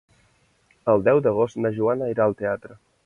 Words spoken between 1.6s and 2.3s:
na Joana irà